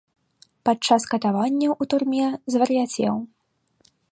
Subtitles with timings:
[0.69, 3.15] Падчас катаванняў у турме звар'яцеў.